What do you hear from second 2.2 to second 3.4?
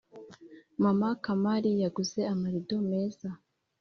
amarido meza